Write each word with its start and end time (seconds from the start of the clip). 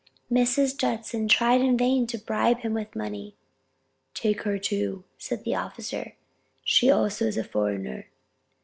Mrs. 0.31 0.75
Judson 0.75 1.27
tried 1.27 1.61
in 1.61 1.77
vain 1.77 2.07
to 2.07 2.17
bribe 2.17 2.61
him 2.61 2.73
with 2.73 2.95
money. 2.95 3.35
"Take 4.15 4.41
her 4.41 4.57
too," 4.57 5.03
said 5.19 5.43
the 5.43 5.53
officer, 5.53 6.15
"she 6.63 6.89
also 6.89 7.25
is 7.25 7.37
a 7.37 7.43
foreigner." 7.43 8.07